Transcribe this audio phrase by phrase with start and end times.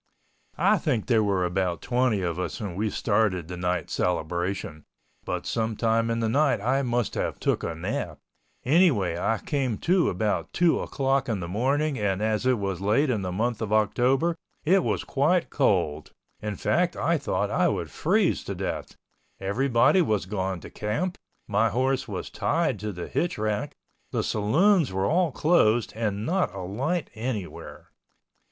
[0.57, 4.83] I think there were about twenty of us when we started the night celebration,
[5.25, 8.17] but sometime in the night I must have took a nap,
[8.65, 13.11] anyway I came to about two o'clock in the morning and as it was late
[13.11, 14.35] in the month of October
[14.65, 16.09] it was quite cold,
[16.41, 18.95] in fact I thought I would freeze to death,
[19.39, 21.15] everybody was gone to camp,
[21.47, 23.75] my horse was tied to the hitch rack,
[24.09, 27.91] the saloons were all closed, and not a light anywhere.